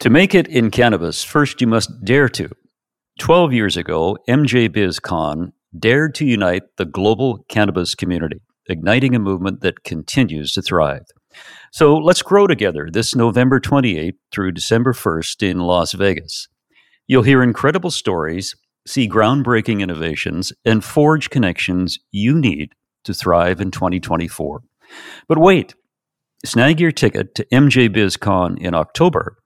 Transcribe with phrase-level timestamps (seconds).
[0.00, 2.48] To make it in cannabis, first you must dare to.
[3.18, 9.60] 12 years ago, MJ BizCon dared to unite the global cannabis community, igniting a movement
[9.62, 11.02] that continues to thrive.
[11.72, 16.46] So let's grow together this November 28th through December 1st in Las Vegas.
[17.08, 18.54] You'll hear incredible stories,
[18.86, 22.70] see groundbreaking innovations, and forge connections you need
[23.02, 24.60] to thrive in 2024.
[25.26, 25.74] But wait,
[26.44, 29.38] snag your ticket to MJ BizCon in October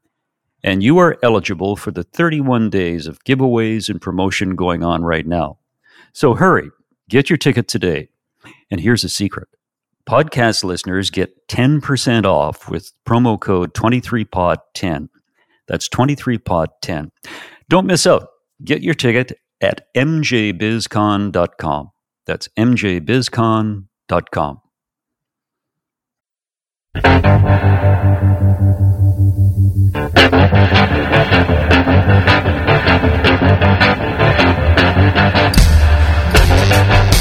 [0.62, 5.26] and you are eligible for the 31 days of giveaways and promotion going on right
[5.26, 5.58] now.
[6.12, 6.70] So hurry,
[7.08, 8.08] get your ticket today.
[8.70, 9.48] And here's a secret
[10.08, 15.08] podcast listeners get 10% off with promo code 23pod10.
[15.68, 17.10] That's 23pod10.
[17.68, 18.28] Don't miss out.
[18.64, 21.90] Get your ticket at mjbizcon.com.
[22.26, 24.58] That's mjbizcon.com.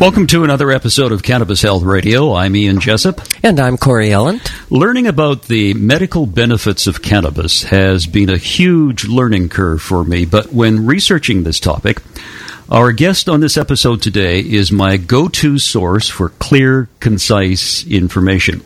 [0.00, 2.32] Welcome to another episode of Cannabis Health Radio.
[2.32, 3.20] I'm Ian Jessop.
[3.44, 4.40] And I'm Corey Yelland.
[4.70, 10.24] Learning about the medical benefits of cannabis has been a huge learning curve for me,
[10.24, 12.00] but when researching this topic,
[12.70, 18.62] our guest on this episode today is my go to source for clear, concise information.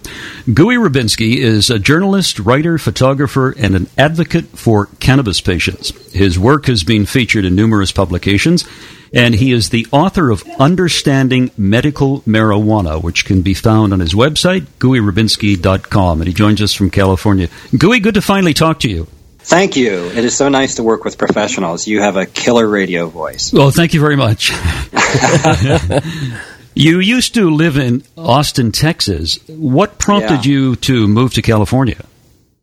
[0.53, 5.91] Gooey Rabinski is a journalist, writer, photographer, and an advocate for cannabis patients.
[6.13, 8.67] His work has been featured in numerous publications,
[9.15, 14.13] and he is the author of Understanding Medical Marijuana, which can be found on his
[14.13, 16.21] website, gooeyrabinski.com.
[16.21, 17.49] And he joins us from California.
[17.79, 19.07] Gooey, good to finally talk to you.
[19.45, 20.07] Thank you.
[20.07, 21.87] It is so nice to work with professionals.
[21.87, 23.53] You have a killer radio voice.
[23.53, 24.51] Well, thank you very much.
[26.75, 29.39] you used to live in Austin, Texas.
[29.47, 30.53] What prompted yeah.
[30.53, 32.03] you to move to California?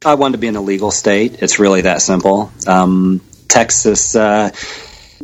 [0.04, 1.44] I wanted to be in a legal state.
[1.44, 2.52] It's really that simple.
[2.66, 4.50] Um, Texas, uh,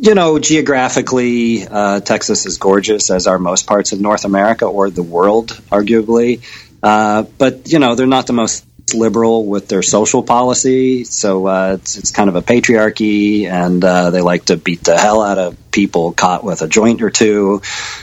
[0.00, 4.90] you know, geographically, uh, Texas is gorgeous, as are most parts of North America or
[4.90, 6.40] the world, arguably.
[6.80, 11.04] Uh, but, you know, they're not the most liberal with their social policy.
[11.04, 14.98] So uh, it's, it's, kind of a patriarchy, and uh, they like to beat the
[14.98, 17.62] hell out of people caught with a joint or two.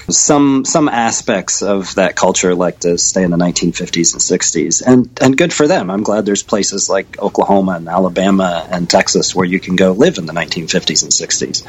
[0.10, 5.10] Some some aspects of that culture like to stay in the 1950s and 60s, and
[5.22, 5.90] and good for them.
[5.90, 10.18] I'm glad there's places like Oklahoma and Alabama and Texas where you can go live
[10.18, 11.66] in the 1950s and 60s.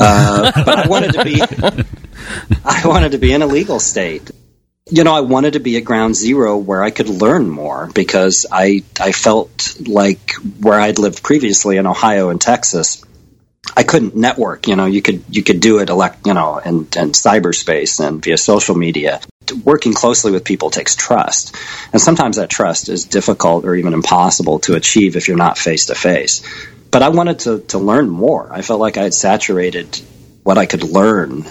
[0.00, 1.40] Uh, but I wanted to be.
[2.64, 4.30] I wanted to be in a legal state
[4.90, 8.46] you know, I wanted to be at ground zero where I could learn more because
[8.50, 13.04] I I felt like where I'd lived previously in Ohio and Texas,
[13.76, 14.66] I couldn't network.
[14.66, 18.22] You know, you could you could do it elect you know in, in cyberspace and
[18.22, 19.20] via social media.
[19.64, 21.56] Working closely with people takes trust,
[21.92, 25.86] and sometimes that trust is difficult or even impossible to achieve if you're not face
[25.86, 26.42] to face.
[26.90, 28.48] But I wanted to to learn more.
[28.52, 30.00] I felt like I had saturated
[30.42, 31.44] what I could learn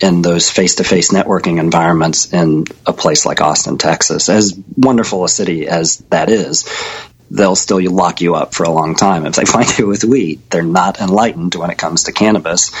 [0.00, 4.28] in those face to face networking environments in a place like Austin, Texas.
[4.28, 6.64] As wonderful a city as that is,
[7.30, 10.40] they'll still lock you up for a long time if they find you with weed.
[10.50, 12.72] They're not enlightened when it comes to cannabis.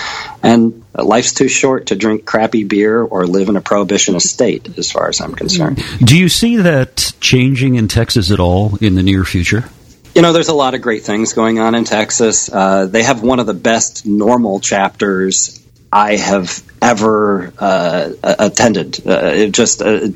[0.42, 4.90] And life's too short to drink crappy beer or live in a prohibitionist state, as
[4.90, 5.82] far as I'm concerned.
[5.98, 9.68] Do you see that changing in Texas at all in the near future?
[10.14, 12.48] You know, there's a lot of great things going on in Texas.
[12.52, 15.63] Uh, they have one of the best NORML chapters
[15.94, 19.06] I have ever uh, attended.
[19.06, 20.08] Uh, it just uh,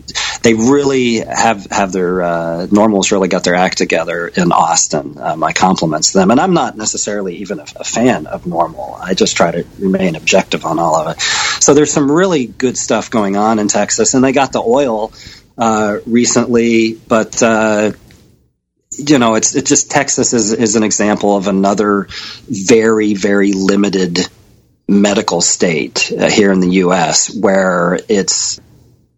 [0.42, 5.16] they really have have their uh, NORMLs really got their act together in Austin.
[5.16, 8.98] Uh, my compliments to them, and I'm not necessarily even a, a, fan of NORML.
[9.00, 11.22] I just try to remain objective on all of it.
[11.22, 15.12] So there's some really good stuff going on in Texas, and they got the oil
[15.58, 22.08] uh, recently, but you know, it's it's just Texas is is an example of another
[22.48, 24.28] very very limited
[24.88, 27.34] medical state uh, here in the U.S.
[27.34, 28.58] where it's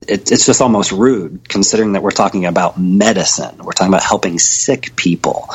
[0.07, 3.59] it, it's just almost rude, considering that we're talking about medicine.
[3.59, 5.49] We're talking about helping sick people.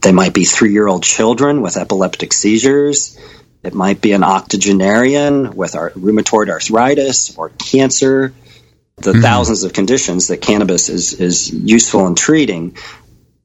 [0.00, 3.18] They might be three-year-old children with epileptic seizures.
[3.62, 8.34] It might be an octogenarian with our rheumatoid arthritis or cancer.
[8.96, 9.22] The mm-hmm.
[9.22, 12.76] thousands of conditions that cannabis is is useful in treating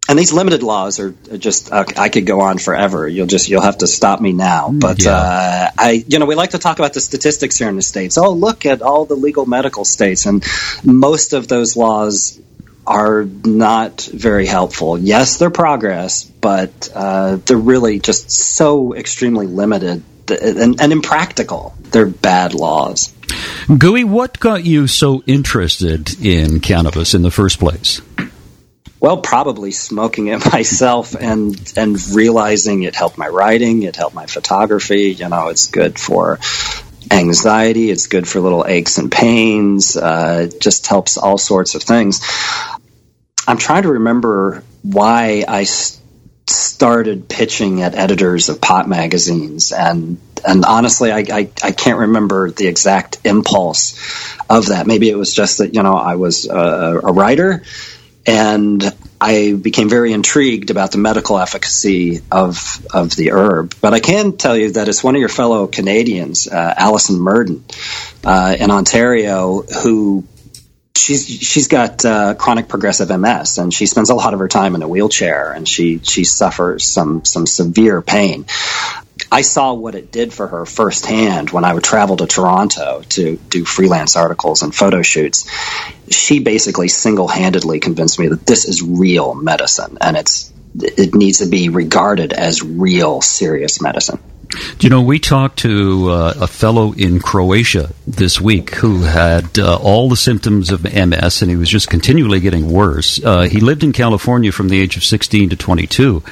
[0.10, 3.08] and these limited laws are just uh, I could go on forever.
[3.08, 4.70] You'll just you'll have to stop me now.
[4.70, 5.12] Mm, but yeah.
[5.12, 8.18] uh, I you know we like to talk about the statistics here in the states.
[8.18, 10.44] Oh, look at all the legal medical states, and
[10.84, 12.42] most of those laws
[12.88, 14.98] are not very helpful.
[14.98, 21.76] Yes, they're progress, but uh, they're really just so extremely limited and, and impractical.
[21.92, 23.14] They're bad laws.
[23.78, 28.02] Gooey, what got you so interested in cannabis in the first place?
[29.00, 34.26] Well, probably smoking it myself and and realizing it helped my writing, it helped my
[34.26, 35.12] photography.
[35.12, 36.40] You know, it's good for
[37.12, 39.96] anxiety, it's good for little aches and pains.
[39.96, 42.22] Uh, it just helps all sorts of things.
[43.48, 45.66] I'm trying to remember why I
[46.48, 52.52] started pitching at editors of pot magazines, and and honestly, I, I, I can't remember
[52.52, 53.98] the exact impulse
[54.50, 54.88] of that.
[54.88, 57.64] Maybe it was just that you know I was a, a writer
[58.26, 58.84] and
[59.22, 63.76] I became very intrigued about the medical efficacy of of the herb.
[63.82, 67.64] But I can tell you that it's one of your fellow Canadians, uh, Alison Myrden,
[68.24, 70.26] uh, in Ontario, who
[70.96, 74.76] she's she's got uh, chronic progressive MS, and she spends a lot of her time
[74.76, 78.46] in a wheelchair, and she she suffers some some severe pain.
[79.32, 83.38] I saw what it did for her firsthand when I would travel to Toronto to
[83.50, 85.50] do freelance articles and photo shoots.
[86.10, 91.40] She basically single handedly convinced me that this is real medicine and it's it needs
[91.40, 94.20] to be regarded as real serious medicine.
[94.80, 99.78] You know, we talked to uh, a fellow in Croatia this week who had uh,
[99.78, 103.24] all the symptoms of MS and he was just continually getting worse.
[103.24, 106.24] Uh, he lived in California from the age of 16 to 22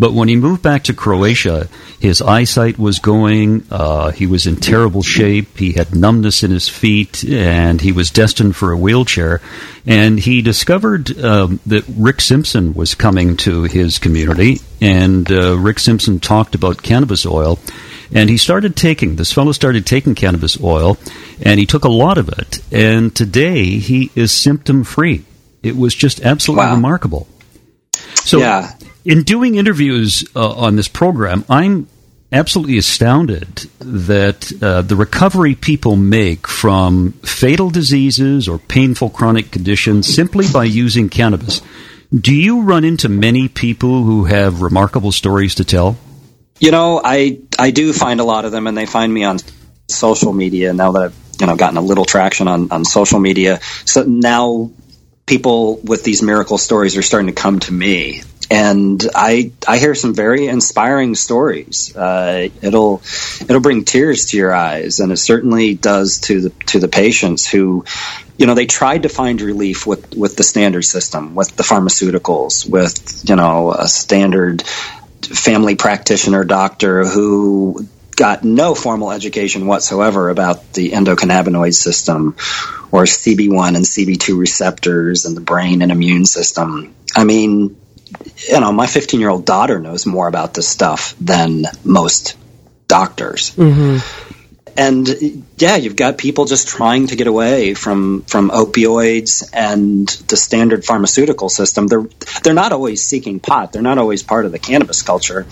[0.00, 1.68] but when he moved back to Croatia,
[1.98, 3.66] his eyesight was going.
[3.70, 5.58] Uh, he was in terrible shape.
[5.58, 9.42] He had numbness in his feet, and he was destined for a wheelchair.
[9.84, 15.78] And he discovered um, that Rick Simpson was coming to his community, and uh, Rick
[15.78, 17.58] Simpson talked about cannabis oil.
[18.10, 20.96] And he started taking, this fellow started taking cannabis oil,
[21.42, 22.60] and he took a lot of it.
[22.72, 25.26] And today he is symptom free.
[25.62, 26.74] It was just absolutely wow.
[26.74, 27.28] remarkable.
[28.24, 28.72] So, yeah
[29.04, 31.88] in doing interviews uh, on this program, I'm
[32.32, 40.12] absolutely astounded that uh, the recovery people make from fatal diseases or painful chronic conditions
[40.12, 41.60] simply by using cannabis.
[42.14, 45.96] Do you run into many people who have remarkable stories to tell?
[46.58, 49.38] You know, I I do find a lot of them, and they find me on
[49.88, 53.60] social media now that I've you know gotten a little traction on on social media.
[53.84, 54.70] So now
[55.30, 59.94] people with these miracle stories are starting to come to me and I I hear
[59.94, 61.94] some very inspiring stories.
[61.94, 63.00] Uh, it'll
[63.40, 67.48] it'll bring tears to your eyes, and it certainly does to the to the patients
[67.48, 67.84] who,
[68.38, 72.68] you know, they tried to find relief with with the standard system, with the pharmaceuticals,
[72.68, 74.62] with you know a standard
[75.22, 77.86] family practitioner doctor who
[78.20, 82.36] got no formal education whatsoever about the endocannabinoid system
[82.92, 86.94] or CB1 and CB2 receptors and the brain and immune system.
[87.16, 87.80] I mean,
[88.46, 92.36] you know, my 15 year old daughter knows more about this stuff than most
[92.88, 93.52] doctors.
[93.56, 94.26] Mm-hmm.
[94.76, 100.36] And yeah, you've got people just trying to get away from from opioids and the
[100.36, 101.86] standard pharmaceutical system.
[101.86, 102.06] They're
[102.42, 103.72] they're not always seeking pot.
[103.72, 105.46] They're not always part of the cannabis culture.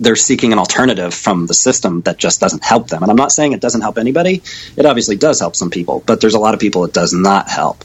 [0.00, 3.02] They're seeking an alternative from the system that just doesn't help them.
[3.02, 4.42] And I'm not saying it doesn't help anybody.
[4.76, 7.48] It obviously does help some people, but there's a lot of people it does not
[7.48, 7.84] help.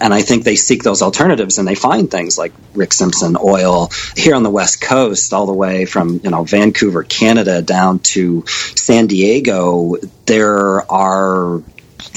[0.00, 3.90] And I think they seek those alternatives and they find things like Rick Simpson oil
[4.16, 8.44] here on the West Coast, all the way from, you know, Vancouver, Canada down to
[8.46, 9.96] San Diego.
[10.24, 11.62] There are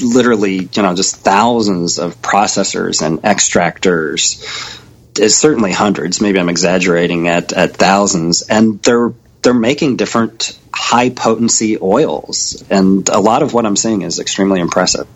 [0.00, 4.80] literally, you know, just thousands of processors and extractors.
[5.18, 6.22] It's certainly hundreds.
[6.22, 8.42] Maybe I'm exaggerating at, at thousands.
[8.42, 9.12] And they're
[9.44, 12.64] they're making different high potency oils.
[12.68, 15.06] And a lot of what I'm seeing is extremely impressive.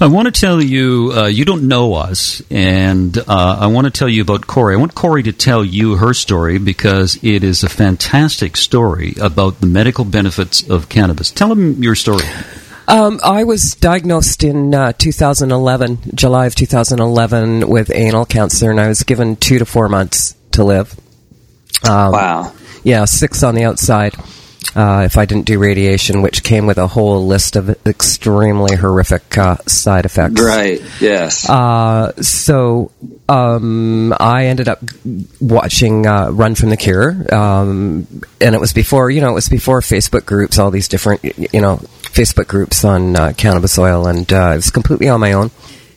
[0.00, 3.90] I want to tell you, uh, you don't know us, and uh, I want to
[3.90, 4.74] tell you about Corey.
[4.74, 9.60] I want Corey to tell you her story because it is a fantastic story about
[9.60, 11.30] the medical benefits of cannabis.
[11.30, 12.24] Tell him your story.
[12.88, 18.88] Um, I was diagnosed in uh, 2011, July of 2011, with anal cancer, and I
[18.88, 20.94] was given two to four months to live.
[21.82, 22.52] Um, wow.
[22.86, 24.14] Yeah, six on the outside.
[24.76, 29.36] Uh, if I didn't do radiation, which came with a whole list of extremely horrific
[29.38, 30.40] uh, side effects.
[30.40, 30.80] Right.
[31.00, 31.48] Yes.
[31.48, 32.90] Uh, so
[33.28, 34.80] um, I ended up
[35.40, 38.06] watching uh, Run from the Cure, um,
[38.40, 41.60] and it was before you know it was before Facebook groups, all these different you
[41.60, 41.76] know
[42.14, 45.50] Facebook groups on uh, cannabis oil, and uh, it was completely on my own.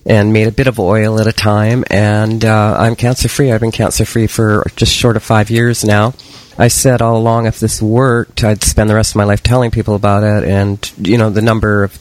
[0.05, 1.83] and made a bit of oil at a time.
[1.91, 3.51] And uh, I'm cancer free.
[3.51, 6.13] I've been cancer free for just short of five years now.
[6.59, 9.71] I said all along if this worked, I'd spend the rest of my life telling
[9.71, 10.43] people about it.
[10.43, 11.97] And, you know, the number of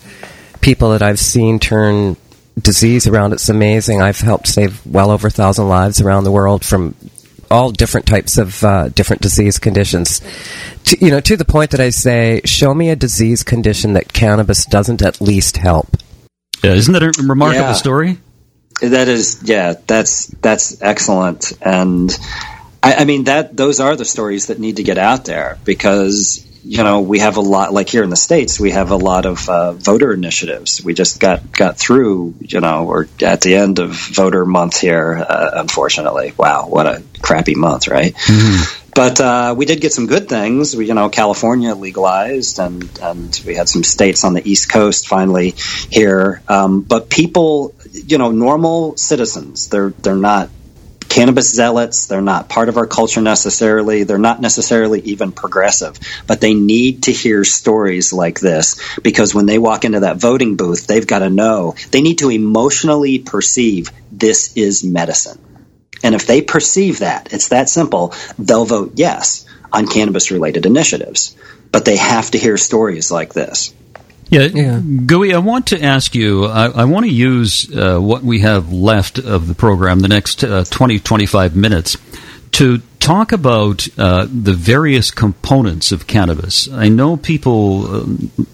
[0.60, 2.16] people that I've seen turn
[2.60, 4.02] disease around, it's amazing.
[4.02, 6.96] I've helped save well over a thousand lives around the world from
[7.48, 10.20] all different types of uh, different disease conditions.
[10.86, 14.12] To, you know, to the point that I say, show me a disease condition that
[14.12, 15.96] cannabis doesn't at least help.
[16.64, 17.72] Yeah, isn't that a remarkable yeah.
[17.74, 18.18] story?
[18.80, 22.16] That is, yeah, that's that's excellent, and
[22.82, 26.44] I, I mean that those are the stories that need to get out there because
[26.64, 29.26] you know we have a lot like here in the states we have a lot
[29.26, 30.82] of uh, voter initiatives.
[30.84, 35.16] We just got got through you know we're at the end of voter month here
[35.16, 36.32] uh, unfortunately.
[36.36, 38.14] Wow what a crappy month right?
[38.14, 38.90] Mm-hmm.
[38.94, 40.76] but uh, we did get some good things.
[40.76, 45.08] We, you know california legalized and and we had some states on the east coast
[45.08, 45.54] finally
[45.90, 46.42] here.
[46.48, 50.50] Um, but people you know normal citizens they're they're not
[51.08, 52.06] cannabis zealots.
[52.06, 54.04] They're not part of our culture necessarily.
[54.04, 59.46] They're not necessarily even progressive, but they need to hear stories like this because when
[59.46, 63.90] they walk into that voting booth, they've got to know they need to emotionally perceive
[64.12, 65.38] this is medicine.
[66.02, 71.36] And if they perceive that, it's that simple, they'll vote yes on cannabis related initiatives.
[71.70, 73.74] But they have to hear stories like this.
[74.30, 74.80] Yeah, yeah.
[74.80, 78.72] Gooey, I want to ask you, I, I want to use uh, what we have
[78.72, 81.96] left of the program, the next uh, 20, 25 minutes,
[82.52, 86.70] to talk about uh, the various components of cannabis.
[86.70, 88.06] I know people, a uh,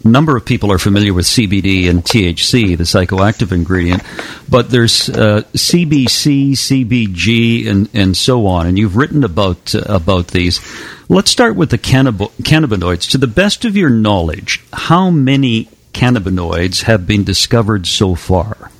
[0.04, 4.04] number of people are familiar with CBD and THC, the psychoactive ingredient,
[4.48, 10.28] but there's uh, CBC, CBG, and, and so on, and you've written about, uh, about
[10.28, 10.60] these.
[11.08, 13.10] Let's start with the cannab- cannabinoids.
[13.10, 18.70] To the best of your knowledge, how many cannabinoids have been discovered so far?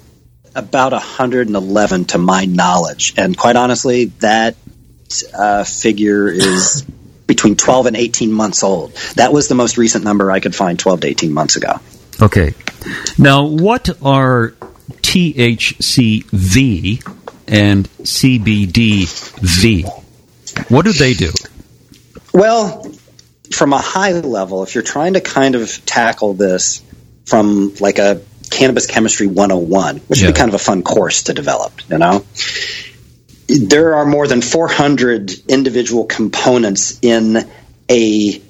[0.54, 3.14] About 111 to my knowledge.
[3.16, 4.54] And quite honestly, that
[5.22, 6.82] uh, figure is
[7.26, 8.92] between 12 and 18 months old.
[9.16, 11.80] That was the most recent number I could find 12 to 18 months ago.
[12.20, 12.52] Okay.
[13.18, 14.50] Now, what are
[15.02, 16.32] THCV
[17.48, 19.88] and CBDV?
[20.70, 21.32] What do they do?
[22.32, 22.92] Well,
[23.52, 26.82] from a high level, if you're trying to kind of tackle this
[27.24, 30.26] from like a cannabis chemistry 101, which yeah.
[30.26, 32.24] would be kind of a fun course to develop, you know?
[33.54, 37.38] There are more than 400 individual components in
[37.90, 38.42] a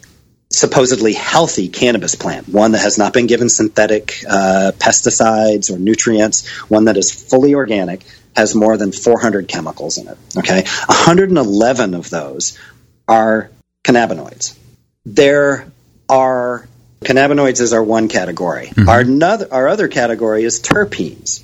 [0.51, 6.49] supposedly healthy cannabis plant, one that has not been given synthetic uh, pesticides or nutrients,
[6.69, 8.05] one that is fully organic,
[8.37, 10.19] has more than 400 chemicals in it.
[10.39, 12.59] Okay, 111 of those
[13.07, 13.51] are
[13.85, 14.57] cannabinoids.
[15.05, 15.71] There
[16.09, 16.69] are
[17.01, 18.67] cannabinoids is our one category.
[18.67, 18.89] Mm-hmm.
[18.89, 21.43] Our, another, our other category is terpenes.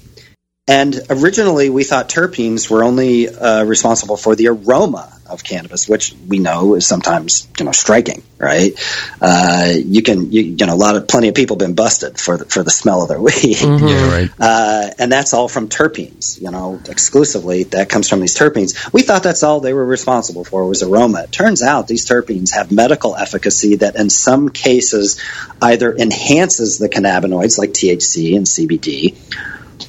[0.71, 6.15] And originally, we thought terpenes were only uh, responsible for the aroma of cannabis, which
[6.29, 8.73] we know is sometimes you know striking, right?
[9.21, 12.21] Uh, you can you, you, know a lot of plenty of people have been busted
[12.21, 13.85] for the, for the smell of their weed, mm-hmm.
[13.85, 14.31] yeah, right.
[14.39, 18.93] Uh, and that's all from terpenes, you know, exclusively that comes from these terpenes.
[18.93, 21.25] We thought that's all they were responsible for was aroma.
[21.25, 25.21] It turns out these terpenes have medical efficacy that in some cases
[25.61, 29.17] either enhances the cannabinoids like THC and CBD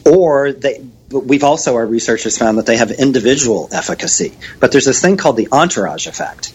[0.06, 4.38] or they we've also our researchers found that they have individual efficacy.
[4.60, 6.54] But there's this thing called the entourage effect.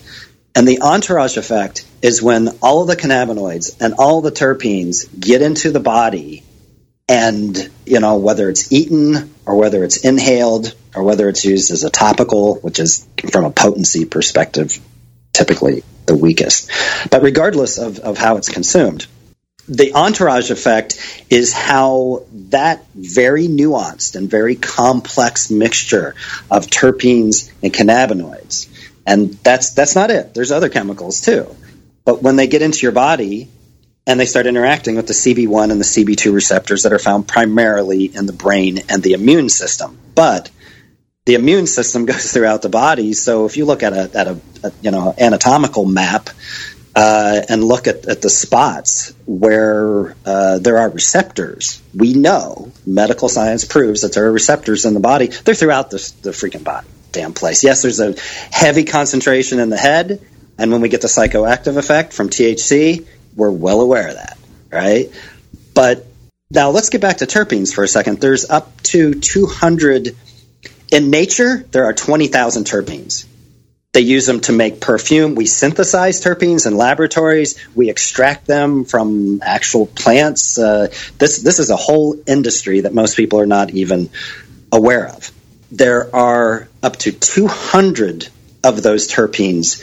[0.54, 5.42] And the entourage effect is when all of the cannabinoids and all the terpenes get
[5.42, 6.44] into the body
[7.08, 11.84] and you know whether it's eaten or whether it's inhaled or whether it's used as
[11.84, 14.80] a topical which is from a potency perspective
[15.32, 16.70] typically the weakest.
[17.10, 19.06] But regardless of, of how it's consumed
[19.68, 26.14] the entourage effect is how that very nuanced and very complex mixture
[26.50, 28.68] of terpenes and cannabinoids.
[29.06, 30.34] And that's that's not it.
[30.34, 31.54] There's other chemicals too.
[32.04, 33.48] But when they get into your body
[34.06, 38.04] and they start interacting with the CB1 and the CB2 receptors that are found primarily
[38.04, 39.98] in the brain and the immune system.
[40.14, 40.50] But
[41.24, 43.12] the immune system goes throughout the body.
[43.12, 46.30] So if you look at a, at a, a you know anatomical map
[46.96, 51.82] uh, and look at, at, the spots where uh, there are receptors.
[51.94, 55.26] We know medical science proves that there are receptors in the body.
[55.26, 57.62] They're throughout the, the freaking body, damn place.
[57.62, 58.14] Yes, there's a
[58.50, 60.26] heavy concentration in the head,
[60.56, 64.38] and when we get the psychoactive effect from THC, we're well aware of that,
[64.72, 65.12] right?
[65.74, 66.06] But
[66.50, 68.22] now let's get back to terpenes for a second.
[68.22, 70.16] There's up to 200
[70.92, 71.58] in nature.
[71.72, 73.26] There are 20,000 terpenes
[73.96, 75.36] They use them to make perfume.
[75.36, 77.58] We synthesize terpenes in laboratories.
[77.74, 80.58] We extract them from actual plants.
[80.58, 84.10] Uh, this this is a whole industry that most people are not even
[84.70, 85.32] aware of.
[85.72, 88.28] There are up to 200
[88.62, 89.82] of those terpenes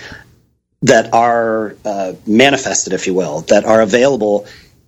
[0.84, 4.46] that are uh, manifested, if you will, that are available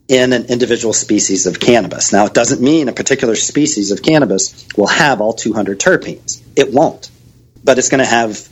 [0.07, 2.13] in an individual species of cannabis.
[2.13, 6.43] Now, it doesn't mean a particular species of cannabis will have all 200 terpenes.
[6.55, 7.09] It won't,
[7.63, 8.47] but it's going to have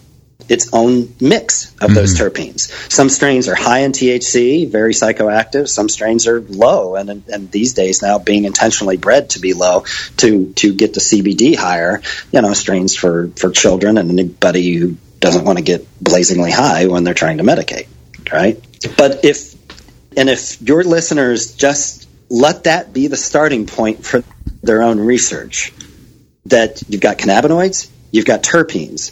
[0.50, 1.94] its own mix of mm-hmm.
[1.94, 2.92] those terpenes.
[2.92, 5.68] Some strains are high in THC, very psychoactive.
[5.68, 9.86] Some strains are low, and and these days now being intentionally bred to be low
[10.18, 12.02] to to get the CBD higher.
[12.32, 16.88] You know, strains for for children and anybody who doesn't want to get blazingly high
[16.88, 17.88] when they're trying to medicate,
[18.32, 18.62] right?
[18.98, 19.56] But if
[20.18, 24.24] and if your listeners just let that be the starting point for
[24.62, 25.74] their own research,
[26.46, 29.12] that you've got cannabinoids, you've got terpenes.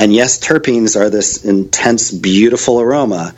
[0.00, 3.34] And yes, terpenes are this intense, beautiful aroma,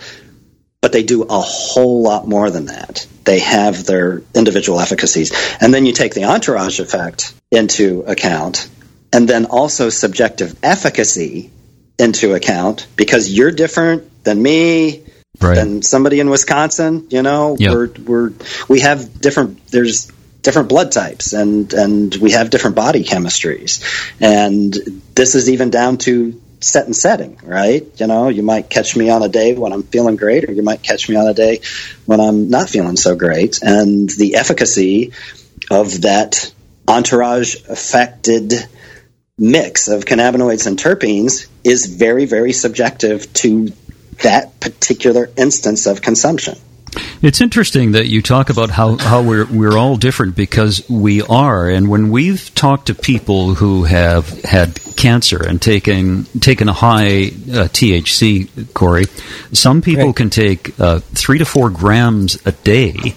[0.80, 3.04] but they do a whole lot more than that.
[3.24, 5.32] They have their individual efficacies.
[5.60, 8.68] And then you take the entourage effect into account,
[9.12, 11.50] and then also subjective efficacy
[11.98, 15.02] into account because you're different than me,
[15.40, 15.56] right.
[15.56, 17.08] than somebody in Wisconsin.
[17.10, 17.72] You know, yep.
[17.72, 18.32] we're we're
[18.68, 19.66] we have different.
[19.66, 23.82] There's different blood types and and we have different body chemistries,
[24.20, 24.72] and
[25.14, 27.86] this is even down to set and setting, right?
[28.00, 30.62] You know, you might catch me on a day when I'm feeling great, or you
[30.62, 31.60] might catch me on a day
[32.06, 35.12] when I'm not feeling so great, and the efficacy
[35.70, 36.52] of that
[36.88, 38.52] entourage affected
[39.38, 43.72] mix of cannabinoids and terpenes is very, very subjective to
[44.22, 46.58] that particular instance of consumption.
[47.22, 51.68] It's interesting that you talk about how, how we're we're all different because we are,
[51.68, 57.26] and when we've talked to people who have had cancer and taken taken a high
[57.26, 59.04] uh, THC, Corey,
[59.52, 60.16] some people right.
[60.16, 63.14] can take uh, three to four grams a day.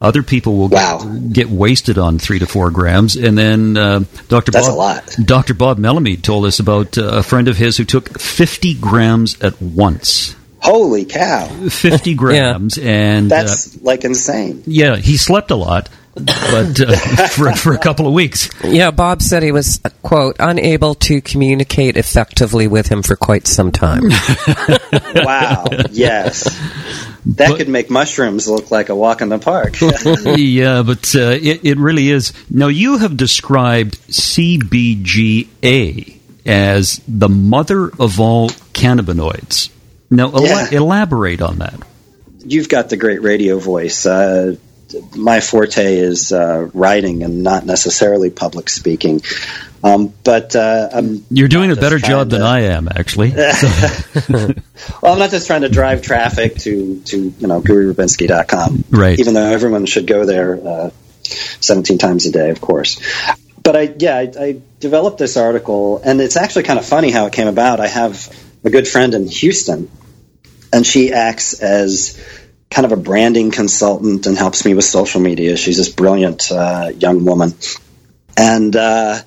[0.00, 0.98] Other people will wow.
[0.98, 4.52] get, get, wasted on three to four grams, and then uh, Dr.
[4.52, 5.54] That's Bob, Dr.
[5.54, 9.60] Bob Melamede told us about uh, a friend of his who took fifty grams at
[9.60, 10.36] once.
[10.60, 11.46] Holy cow!
[11.68, 12.90] Fifty grams, yeah.
[12.90, 14.62] and uh, that's uh, like insane.
[14.66, 16.96] Yeah, he slept a lot, but uh,
[17.28, 18.50] for for a couple of weeks.
[18.64, 23.70] Yeah, Bob said he was quote unable to communicate effectively with him for quite some
[23.70, 24.02] time.
[25.14, 25.64] wow!
[25.90, 26.44] Yes.
[27.26, 29.76] That but, could make mushrooms look like a walk in the park.
[30.24, 32.32] yeah, but uh, it, it really is.
[32.48, 35.58] Now, you have described CBGA
[36.46, 39.68] as the mother of all cannabinoids.
[40.10, 40.68] Now, yeah.
[40.70, 41.74] elaborate on that.
[42.44, 44.06] You've got the great radio voice.
[44.06, 44.56] Uh,
[45.14, 49.20] my forte is uh, writing and not necessarily public speaking.
[49.84, 53.30] Um, but uh, you're doing a better job to, than I am, actually.
[54.28, 54.54] well,
[55.04, 59.18] I'm not just trying to drive traffic to to you know GooeyRabinski.com, right?
[59.18, 60.90] Even though everyone should go there uh,
[61.22, 63.00] 17 times a day, of course.
[63.62, 67.26] But I yeah, I, I developed this article, and it's actually kind of funny how
[67.26, 67.78] it came about.
[67.78, 68.28] I have
[68.64, 69.90] a good friend in Houston
[70.72, 72.22] and she acts as
[72.70, 75.56] kind of a branding consultant and helps me with social media.
[75.56, 77.54] She's this brilliant uh, young woman,
[78.36, 79.20] and uh,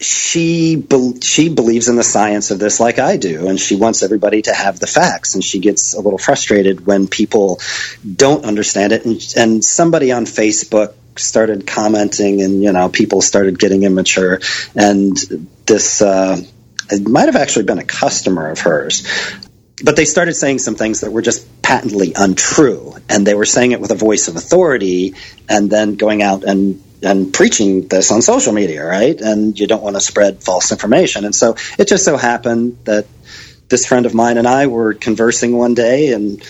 [0.00, 4.02] she be- she believes in the science of this like I do, and she wants
[4.02, 5.34] everybody to have the facts.
[5.34, 7.60] And she gets a little frustrated when people
[8.16, 9.04] don't understand it.
[9.04, 14.40] And, and somebody on Facebook started commenting, and you know, people started getting immature,
[14.76, 15.16] and
[15.66, 16.00] this.
[16.00, 16.40] Uh,
[16.90, 19.02] it might have actually been a customer of hers
[19.82, 23.72] but they started saying some things that were just patently untrue, and they were saying
[23.72, 25.14] it with a voice of authority,
[25.48, 29.20] and then going out and and preaching this on social media, right?
[29.20, 33.06] And you don't want to spread false information, and so it just so happened that
[33.68, 36.42] this friend of mine and I were conversing one day, and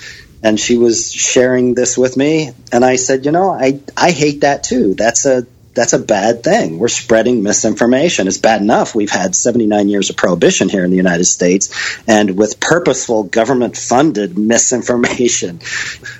[0.42, 4.40] and she was sharing this with me, and I said, you know, I I hate
[4.40, 4.94] that too.
[4.94, 5.46] That's a
[5.78, 6.78] that's a bad thing.
[6.80, 8.26] We're spreading misinformation.
[8.26, 12.36] It's bad enough we've had 79 years of prohibition here in the United States and
[12.36, 15.60] with purposeful government funded misinformation.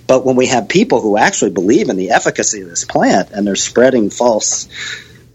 [0.06, 3.44] But when we have people who actually believe in the efficacy of this plant and
[3.44, 4.68] they're spreading false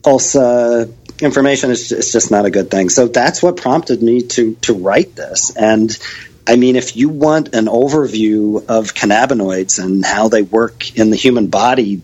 [0.03, 0.85] false uh,
[1.19, 2.89] information, it's, it's just not a good thing.
[2.89, 5.53] So that's what prompted me to to write this.
[5.55, 5.97] And
[6.47, 11.17] I mean, if you want an overview of cannabinoids and how they work in the
[11.17, 12.01] human body,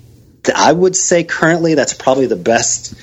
[0.55, 2.93] I would say currently that's probably the best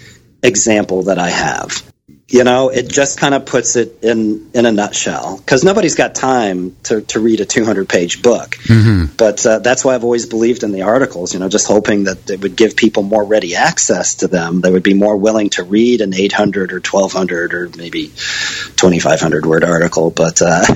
[0.43, 1.83] example that I have.
[2.29, 6.17] You know, it just kind of puts it in in a nutshell because nobody's got
[6.17, 8.57] time to, to read a 200 page book.
[8.65, 9.15] Mm-hmm.
[9.17, 11.35] But uh, that's why I've always believed in the articles.
[11.35, 14.61] You know, just hoping that it would give people more ready access to them.
[14.61, 19.63] They would be more willing to read an 800 or 1200 or maybe 2500 word
[19.63, 20.11] article.
[20.11, 20.65] But uh,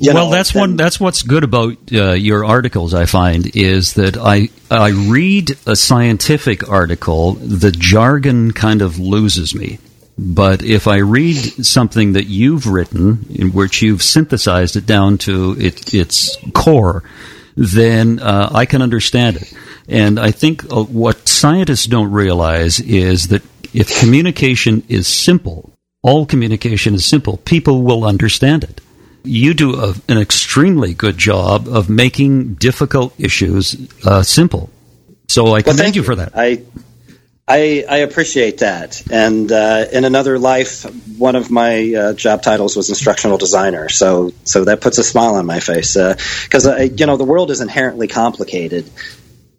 [0.00, 0.76] well, know, that's then, one.
[0.76, 2.94] That's what's good about uh, your articles.
[2.94, 9.52] I find is that I I read a scientific article, the jargon kind of loses
[9.52, 9.80] me.
[10.18, 15.56] But if I read something that you've written, in which you've synthesized it down to
[15.58, 17.02] it, its core,
[17.56, 19.52] then uh, I can understand it.
[19.88, 23.42] And I think uh, what scientists don't realize is that
[23.72, 28.80] if communication is simple, all communication is simple, people will understand it.
[29.22, 34.70] You do a, an extremely good job of making difficult issues uh, simple.
[35.28, 36.32] So I commend you for that.
[36.34, 36.62] I
[37.50, 39.02] I, I appreciate that.
[39.10, 40.84] And uh, in another life,
[41.18, 43.88] one of my uh, job titles was instructional designer.
[43.88, 47.50] So so that puts a smile on my face because uh, you know the world
[47.50, 48.88] is inherently complicated.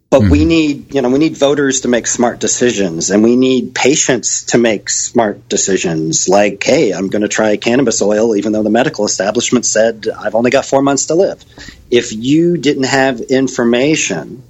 [0.08, 0.30] But mm.
[0.30, 0.48] we mm-hmm.
[0.48, 4.58] need, you know, we need voters to make smart decisions, and we need patients to
[4.58, 6.28] make smart decisions.
[6.28, 10.34] Like, hey, I'm going to try cannabis oil, even though the medical establishment said I've
[10.34, 11.44] only got four months to live.
[11.90, 14.42] If you didn't have information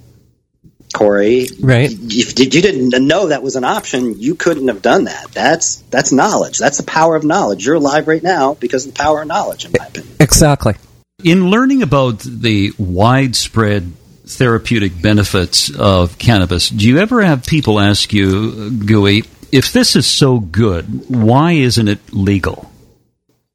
[0.92, 1.48] Corey.
[1.61, 1.90] Right.
[1.90, 5.33] If you didn't know that was an option, you couldn't have done that.
[5.33, 6.59] That's that's knowledge.
[6.59, 7.66] That's the power of knowledge.
[7.66, 10.16] You're alive right now because of the power of knowledge, in my opinion.
[10.20, 10.74] Exactly.
[11.24, 13.92] In learning about the widespread
[14.26, 20.07] therapeutic benefits of cannabis, do you ever have people ask you, Gooey, if this is
[20.07, 22.72] so good, why isn't it legal?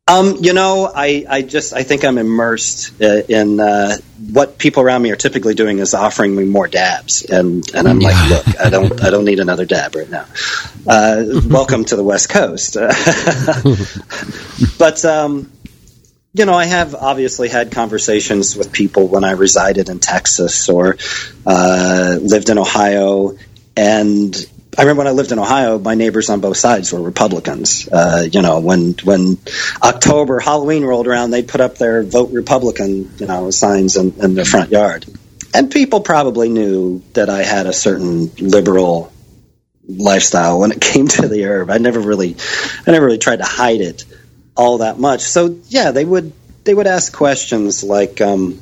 [0.10, 3.98] Um, you know, I, I just I think I'm immersed uh, in uh,
[4.32, 8.00] what people around me are typically doing is offering me more dabs, and, and I'm
[8.00, 10.26] like, look, I don't I don't need another dab right now.
[10.88, 12.76] Uh, welcome to the West Coast,
[14.80, 15.52] but um,
[16.34, 20.96] you know, I have obviously had conversations with people when I resided in Texas or
[21.46, 23.36] uh, lived in Ohio,
[23.76, 24.34] and
[24.78, 27.90] I remember when I lived in Ohio, my neighbors on both sides were Republicans.
[27.92, 29.40] Uh, you know, when when
[29.82, 34.36] October Halloween rolled around, they'd put up their "Vote Republican" you know signs in, in
[34.36, 35.06] their front yard,
[35.52, 39.12] and people probably knew that I had a certain liberal
[39.88, 41.72] lifestyle when it came to the herb.
[41.72, 42.36] I never really,
[42.86, 44.06] I never really tried to hide it
[44.56, 45.22] all that much.
[45.22, 46.34] So yeah, they would
[46.66, 48.22] they would ask questions like.
[48.22, 48.62] Um,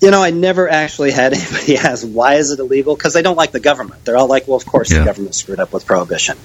[0.00, 3.36] you know, I never actually had anybody ask why is it illegal because they don't
[3.36, 4.04] like the government.
[4.04, 5.00] They're all like, well, of course yeah.
[5.00, 6.36] the government screwed up with prohibition.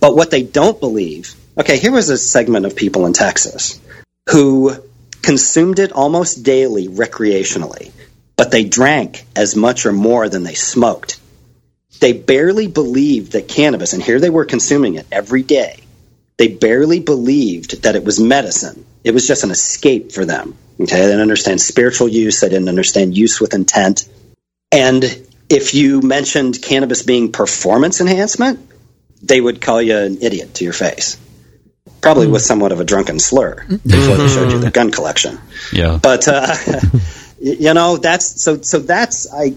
[0.00, 3.80] But what they don't believe, okay, here was a segment of people in Texas
[4.28, 4.74] who
[5.22, 7.92] consumed it almost daily recreationally,
[8.36, 11.20] but they drank as much or more than they smoked.
[12.00, 15.80] They barely believed that cannabis, and here they were consuming it every day.
[16.38, 18.84] They barely believed that it was medicine.
[19.04, 22.40] It was just an escape for them Okay, they didn't understand spiritual use.
[22.40, 24.08] They didn't understand use with intent.
[24.70, 25.02] And
[25.48, 28.60] if you mentioned cannabis being performance enhancement,
[29.22, 31.16] they would call you an idiot to your face.
[32.02, 32.32] Probably mm.
[32.32, 35.38] with somewhat of a drunken slur before they showed you the gun collection.
[35.72, 35.98] Yeah.
[36.02, 36.54] But uh,
[37.40, 39.54] you know, that's so so that's I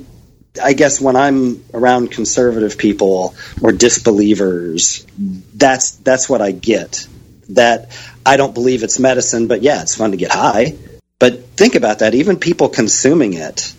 [0.62, 7.08] I guess when I'm around conservative people or disbelievers, that's that's what I get.
[7.50, 10.76] That I don't believe it's medicine, but yeah, it's fun to get high.
[11.20, 12.16] But think about that.
[12.16, 13.74] Even people consuming it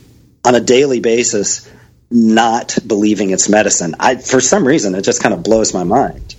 [0.45, 1.69] on a daily basis,
[2.11, 3.95] not believing it's medicine.
[3.99, 6.35] I, for some reason, it just kind of blows my mind.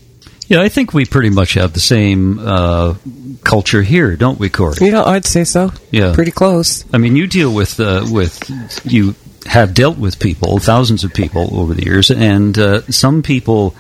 [0.48, 2.96] Yeah, I think we pretty much have the same uh,
[3.44, 4.76] culture here, don't we, Corey?
[4.82, 5.72] Yeah, I'd say so.
[5.92, 6.84] Yeah, pretty close.
[6.94, 8.38] I mean, you deal with uh, with
[8.84, 13.76] you have dealt with people, thousands of people over the years, and uh, some people.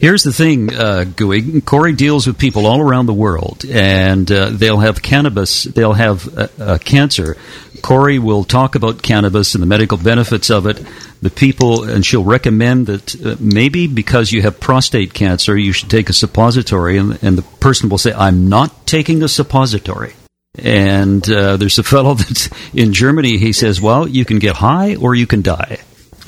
[0.00, 1.60] Here's the thing, uh, Gooey.
[1.60, 5.64] Corey deals with people all around the world, and uh, they'll have cannabis.
[5.64, 7.36] They'll have cancer.
[7.82, 10.84] Corey will talk about cannabis and the medical benefits of it.
[11.20, 15.90] The people, and she'll recommend that uh, maybe because you have prostate cancer, you should
[15.90, 20.14] take a suppository, and, and the person will say, "I'm not taking a suppository."
[20.58, 23.38] And uh, there's a fellow that's in Germany.
[23.38, 25.78] He says, "Well, you can get high or you can die."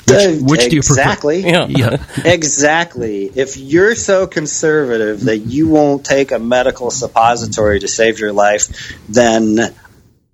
[0.07, 1.01] Which, which do you prefer?
[1.01, 1.39] Exactly.
[1.41, 1.65] Yeah.
[1.69, 2.05] yeah.
[2.25, 3.31] exactly.
[3.33, 8.95] If you're so conservative that you won't take a medical suppository to save your life,
[9.09, 9.75] then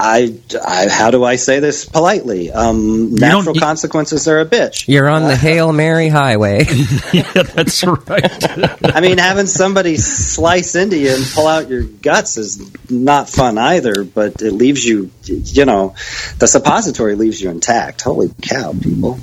[0.01, 2.51] I, I, how do I say this politely?
[2.51, 4.87] Um, natural consequences are a bitch.
[4.87, 6.65] You're on the uh, Hail Mary highway.
[7.13, 8.85] yeah, that's right.
[8.95, 13.57] I mean, having somebody slice into you and pull out your guts is not fun
[13.57, 15.95] either, but it leaves you, you know,
[16.39, 18.01] the suppository leaves you intact.
[18.01, 19.19] Holy cow, people.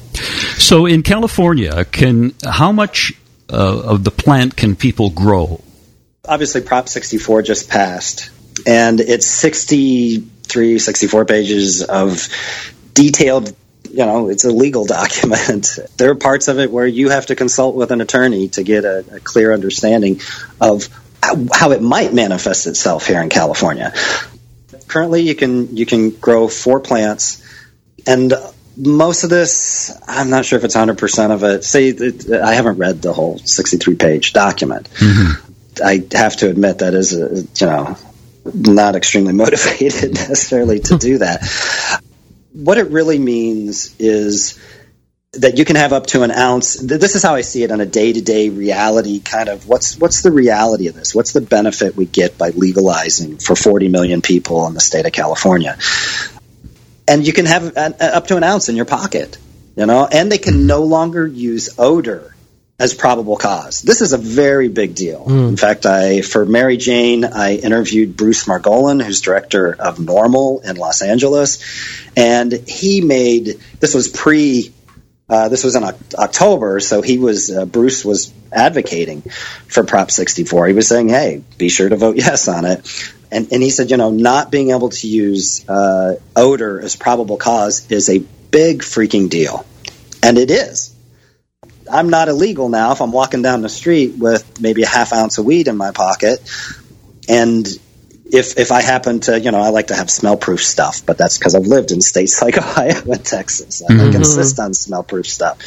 [0.59, 3.13] So in California, can how much
[3.51, 5.63] uh, of the plant can people grow?
[6.29, 8.31] obviously Prop 64 just passed,
[8.67, 9.27] and it's
[10.49, 12.29] 63, 64 pages of
[12.95, 13.55] detailed
[13.91, 15.79] you know, it's a legal document.
[15.97, 18.85] there are parts of it where you have to consult with an attorney to get
[18.85, 20.21] a, a clear understanding
[20.61, 20.89] of
[21.23, 23.95] how, how, it might manifest itself here in California.
[24.89, 27.43] Currently, you can you can grow four plants,
[28.07, 28.35] and
[28.77, 31.65] most of this, I'm not sure if it's 100 percent of it.
[31.65, 31.95] Say,
[32.43, 34.89] I haven't read the whole 63 page document.
[34.91, 35.83] Mm-hmm.
[35.83, 37.97] I have to admit that is a, you know
[38.55, 41.43] not extremely motivated necessarily to do that
[42.59, 44.59] what it really means is
[45.35, 46.75] that you can have up to an ounce.
[46.75, 49.97] This is how I see it on a day to day reality kind of what's
[49.99, 51.15] what's the reality of this?
[51.15, 55.13] What's the benefit we get by legalizing for 40 million people in the state of
[55.13, 55.77] California?
[57.07, 59.39] And you can have up to an ounce in your pocket,
[59.77, 62.35] you know, and they can no longer use odor
[62.79, 63.83] as probable cause.
[63.83, 65.25] This is a very big deal.
[65.25, 65.49] Mm.
[65.49, 70.77] In fact, I for Mary Jane, I interviewed Bruce Margolin, who's director of NORML in
[70.77, 71.59] Los Angeles,
[72.17, 74.73] and he made this was pre.
[75.31, 79.21] Uh, this was in October, so he was uh, Bruce was advocating
[79.67, 80.69] for Prop 64.
[80.69, 83.91] He was saying, "Hey, be sure to vote yes on it." And, and he said,
[83.91, 88.81] you know, not being able to use uh, odor as probable cause is a big
[88.81, 89.67] freaking deal,
[90.23, 90.95] and it is
[91.91, 95.39] I'm not illegal now if I'm walking down the street with maybe a half ounce
[95.39, 96.39] of weed in my pocket.
[97.29, 97.67] And
[98.31, 101.19] if if I happen to, you know, I like to have smell proof stuff, but
[101.19, 103.83] that's because I've lived in states like Ohio and Texas.
[103.83, 104.17] I mm-hmm.
[104.17, 105.59] insist on smell proof stuff.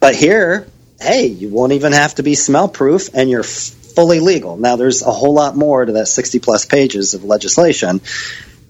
[0.00, 0.66] But here,
[1.00, 4.56] hey, you won't even have to be smell proof and you're fully legal.
[4.56, 8.00] Now there's a whole lot more to that 60 plus pages of legislation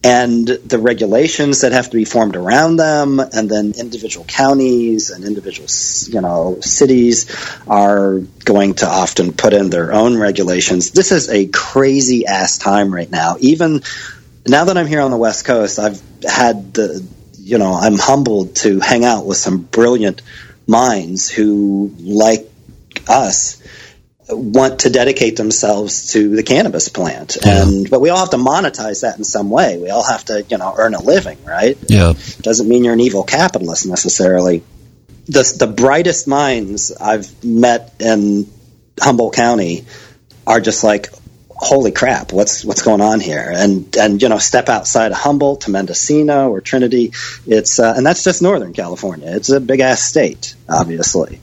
[0.02, 5.24] and the regulations that have to be formed around them, and then individual counties and
[5.24, 5.68] individual
[6.08, 7.30] you know cities
[7.66, 10.90] are going to often put in their own regulations.
[10.92, 13.36] This is a crazy ass time right now.
[13.40, 13.82] Even
[14.46, 17.06] now that I'm here on the West Coast, I've had the
[17.38, 20.22] you know I'm humbled to hang out with some brilliant
[20.66, 22.50] minds who like
[23.06, 23.60] us
[24.32, 27.36] want to dedicate themselves to the cannabis plant.
[27.44, 29.78] And but we all have to monetize that in some way.
[29.78, 31.76] We all have to you know earn a living right?
[31.88, 32.14] Yeah.
[32.40, 34.62] Doesn't mean you're an evil capitalist necessarily.
[35.26, 38.50] The the brightest minds i've met in
[39.00, 39.84] humboldt county
[40.46, 41.08] are just like
[41.48, 43.52] holy crap what's what's going on here?
[43.54, 47.12] And and you know step outside of humboldt to mendocino or trinity.
[47.46, 49.30] It's uh, and that's just northern california.
[49.36, 51.40] It's a big ass state obviously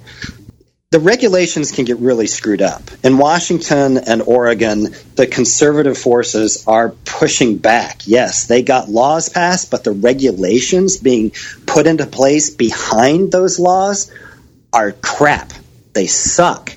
[0.89, 2.81] the regulations can get really screwed up.
[3.03, 8.07] In Washington and Oregon, the conservative forces are pushing back.
[8.07, 11.31] Yes, they got laws passed, but the regulations being
[11.65, 14.09] put into place behind those laws
[14.71, 15.51] are crap.
[15.91, 16.73] They suck.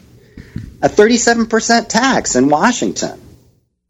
[0.83, 3.21] A 37% tax in Washington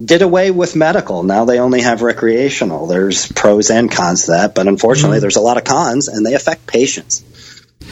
[0.05, 1.23] did away with medical.
[1.23, 2.87] Now they only have recreational.
[2.87, 5.23] There's pros and cons to that, but unfortunately, mm-hmm.
[5.23, 7.25] there's a lot of cons, and they affect patients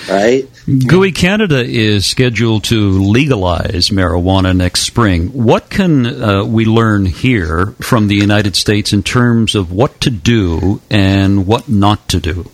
[0.08, 0.48] right?
[0.86, 5.28] Gooey Canada is scheduled to legalize marijuana next spring.
[5.28, 10.10] What can uh, we learn here from the United States in terms of what to
[10.10, 12.50] do and what not to do?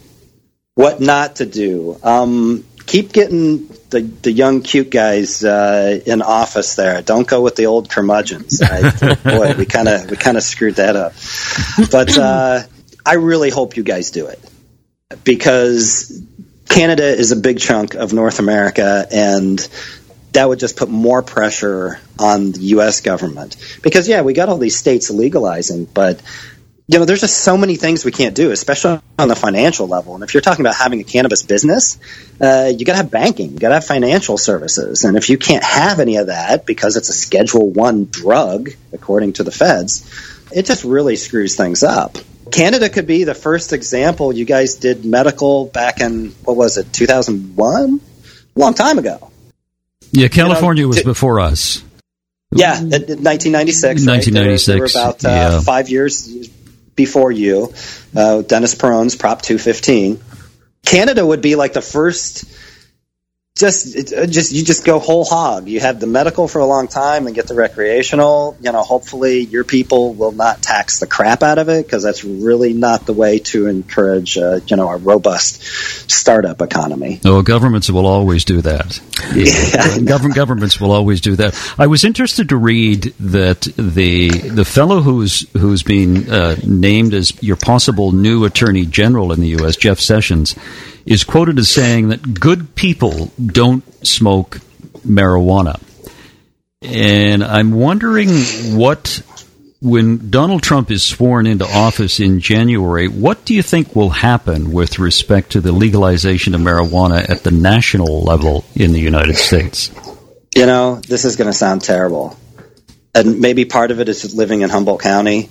[0.74, 1.98] What not to do?
[2.02, 7.00] Um, keep getting the, the young cute guys uh, in office there.
[7.02, 8.60] Don't go with the old curmudgeons.
[8.60, 11.12] I, boy, we kind of we kind of screwed that up.
[11.90, 12.62] But uh,
[13.06, 14.40] I really hope you guys do it
[15.22, 16.20] because
[16.74, 19.60] Canada is a big chunk of North America, and
[20.32, 23.00] that would just put more pressure on the U.S.
[23.00, 23.56] government.
[23.80, 26.20] Because, yeah, we got all these states legalizing, but
[26.86, 30.16] you know, there's just so many things we can't do, especially on the financial level.
[30.16, 31.98] And if you're talking about having a cannabis business,
[32.40, 35.38] uh, you got to have banking, you got to have financial services, and if you
[35.38, 40.10] can't have any of that because it's a Schedule One drug, according to the feds,
[40.52, 42.18] it just really screws things up.
[42.50, 44.32] Canada could be the first example.
[44.32, 48.00] You guys did medical back in what was it, 2001?
[48.54, 49.30] Long time ago.
[50.12, 51.82] Yeah, California you know, was before us.
[52.52, 54.06] Yeah, 1996.
[54.06, 54.68] 1996.
[54.68, 54.74] Right?
[54.74, 55.60] They, were about uh, yeah.
[55.60, 56.48] five years
[56.94, 57.72] before you.
[58.14, 60.20] Uh, Dennis Peron's Prop 215.
[60.84, 62.44] Canada would be like the first
[63.56, 63.94] just
[64.30, 65.68] just you just go whole hog.
[65.68, 68.56] You have the medical for a long time and get the recreational.
[68.60, 72.24] You know, hopefully your people will not tax the crap out of it because that's
[72.24, 75.62] really not the way to encourage uh, you know a robust
[76.10, 77.20] startup economy.
[77.22, 79.00] No, governments will always do that.
[79.34, 79.98] Yeah.
[80.00, 81.58] Government governments will always do that.
[81.78, 87.42] I was interested to read that the the fellow who's who's been uh, named as
[87.42, 90.54] your possible new attorney general in the U.S., Jeff Sessions
[91.06, 94.60] is quoted as saying that good people don't smoke
[95.06, 95.80] marijuana.
[96.82, 98.28] And I'm wondering
[98.76, 99.22] what,
[99.80, 104.72] when Donald Trump is sworn into office in January, what do you think will happen
[104.72, 109.90] with respect to the legalization of marijuana at the national level in the United States?
[110.54, 112.36] You know, this is going to sound terrible.
[113.14, 115.48] And maybe part of it is living in Humboldt County,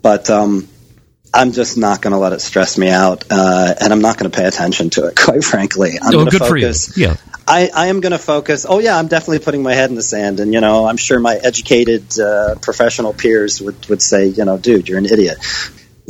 [0.00, 0.68] but um,
[1.32, 4.30] I'm just not going to let it stress me out, uh, and I'm not going
[4.30, 5.16] to pay attention to it.
[5.24, 7.06] Quite frankly, I'm oh, good focus, for you.
[7.06, 7.16] Yeah,
[7.46, 8.66] I, I am going to focus.
[8.68, 11.20] Oh yeah, I'm definitely putting my head in the sand, and you know, I'm sure
[11.20, 15.38] my educated uh, professional peers would would say, you know, dude, you're an idiot.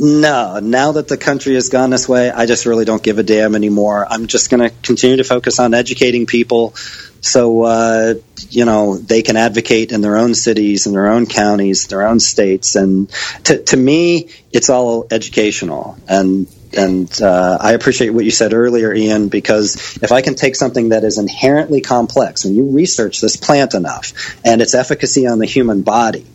[0.03, 3.23] No, now that the country has gone this way, I just really don't give a
[3.23, 4.07] damn anymore.
[4.09, 6.73] I'm just going to continue to focus on educating people
[7.21, 8.15] so uh,
[8.49, 12.19] you know they can advocate in their own cities, in their own counties, their own
[12.19, 13.09] states, and
[13.45, 15.97] to, to me, it's all educational.
[16.07, 20.55] And and uh, I appreciate what you said earlier, Ian, because if I can take
[20.55, 25.37] something that is inherently complex, when you research this plant enough and its efficacy on
[25.37, 26.25] the human body,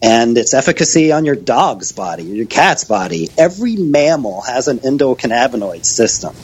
[0.00, 5.84] and its efficacy on your dog's body, your cat's body, every mammal has an endocannabinoid
[5.84, 6.34] system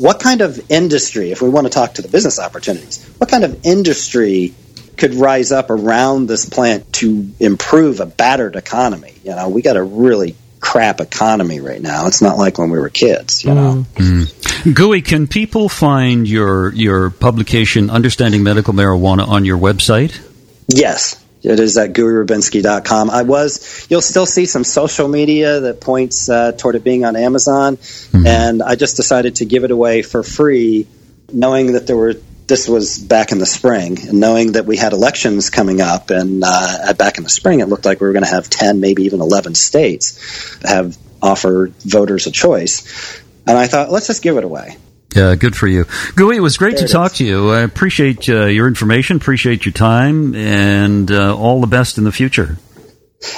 [0.00, 3.44] what kind of industry, if we want to talk to the business opportunities, what kind
[3.44, 4.54] of industry
[4.96, 9.12] could rise up around this plant to improve a battered economy?
[9.22, 12.06] You know, we got a really crap economy right now.
[12.06, 13.84] It's not like when we were kids, you know.
[13.94, 14.74] Mm.
[14.74, 20.18] Gooey, can people find your your publication Understanding Medical Marijuana on your website?
[20.66, 21.19] Yes.
[21.42, 23.10] It is at GooeyRabinski.com.
[23.10, 27.16] I was, you'll still see some social media that points uh, toward it being on
[27.16, 28.26] Amazon, mm-hmm.
[28.26, 30.86] and I just decided to give it away for free,
[31.32, 32.14] knowing that there were.
[32.46, 36.42] This was back in the spring, and knowing that we had elections coming up, and
[36.44, 39.04] uh, back in the spring, it looked like we were going to have ten, maybe
[39.04, 44.42] even eleven states have offer voters a choice, and I thought, let's just give it
[44.42, 44.76] away.
[45.14, 45.86] Yeah, good for you.
[46.14, 47.18] Gooey, it was great there to talk is.
[47.18, 47.50] to you.
[47.50, 52.12] I appreciate uh, your information, appreciate your time, and uh, all the best in the
[52.12, 52.56] future.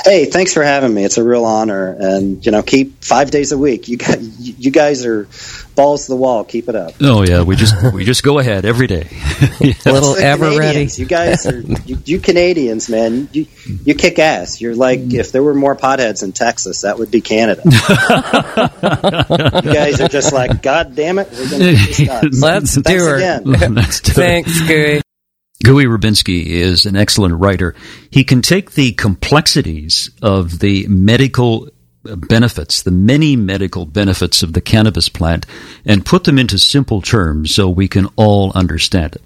[0.05, 1.05] Hey, thanks for having me.
[1.05, 3.89] It's a real honor, and you know, keep five days a week.
[3.89, 5.27] You guys, you guys are
[5.75, 6.45] balls to the wall.
[6.45, 6.95] Keep it up.
[7.01, 9.09] Oh yeah, we just we just go ahead every day.
[9.61, 9.85] yes.
[9.85, 10.89] Little ever ready.
[10.95, 13.29] You guys are you, you, Canadians, man.
[13.33, 13.47] You
[13.85, 14.61] you kick ass.
[14.61, 17.63] You're like if there were more potheads in Texas, that would be Canada.
[17.65, 17.73] you
[19.73, 22.31] guys are just like, God damn it, we're gonna get this done.
[22.41, 23.19] Let's do it.
[23.47, 23.77] Again.
[23.83, 25.03] Thanks, Gooey.
[25.63, 27.75] Gooey Rabinski is an excellent writer.
[28.11, 31.69] He can take the complexities of the medical
[32.03, 35.47] benefits, the many medical benefits of the cannabis plant,
[35.85, 39.23] and put them into simple terms so we can all understand it.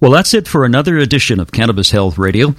[0.00, 2.54] Well, that's it for another edition of Cannabis Health Radio.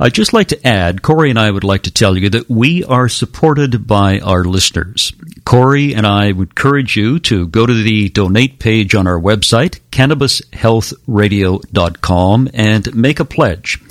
[0.00, 2.84] I'd just like to add, Corey and I would like to tell you that we
[2.84, 5.12] are supported by our listeners.
[5.44, 9.80] Corey and I would encourage you to go to the donate page on our website,
[9.90, 13.82] cannabishealthradio.com, and make a pledge.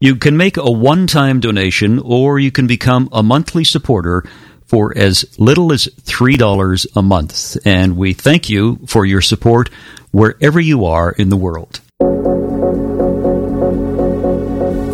[0.00, 4.24] You can make a one time donation or you can become a monthly supporter
[4.66, 7.56] for as little as $3 a month.
[7.64, 9.70] And we thank you for your support
[10.10, 11.80] wherever you are in the world.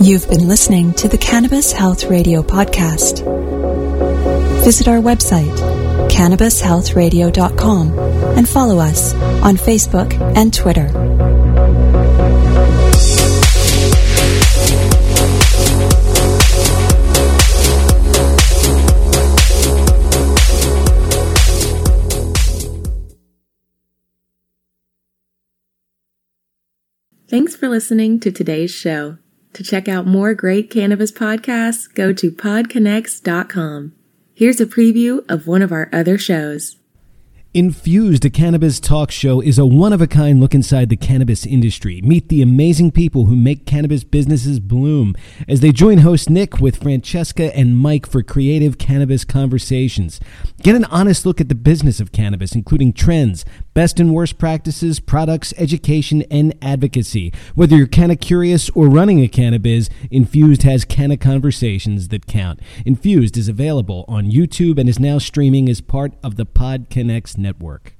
[0.01, 3.25] You've been listening to the Cannabis Health Radio podcast.
[4.63, 5.55] Visit our website,
[6.11, 7.99] cannabishealthradio.com,
[8.37, 10.89] and follow us on Facebook and Twitter.
[27.27, 29.19] Thanks for listening to today's show.
[29.55, 33.93] To check out more great cannabis podcasts, go to podconnects.com.
[34.35, 36.77] Here's a preview of one of our other shows.
[37.57, 41.47] Infused, a cannabis talk show, is a one of a kind look inside the cannabis
[41.47, 42.03] industry.
[42.03, 45.15] Meet the amazing people who make cannabis businesses bloom
[45.47, 50.19] as they join host Nick with Francesca and Mike for creative cannabis conversations.
[50.65, 54.99] Get an honest look at the business of cannabis, including trends, best and worst practices,
[54.99, 57.33] products, education, and advocacy.
[57.55, 62.59] Whether you're canna curious or running a cannabis, Infused has canna conversations that count.
[62.85, 67.37] Infused is available on YouTube and is now streaming as part of the Pod Connects
[67.45, 67.95] network.